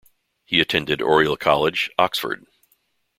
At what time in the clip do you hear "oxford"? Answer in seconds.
1.99-2.47